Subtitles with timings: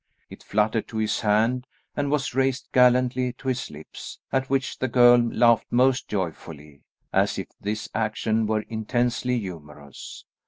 [0.31, 4.87] It fluttered to his hand and was raised gallantly to his lips, at which the
[4.87, 6.81] girl laughed most joyfully,
[7.13, 10.25] as if this action were intensely humorous.